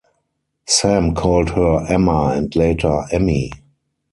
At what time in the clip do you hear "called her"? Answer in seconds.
1.13-1.85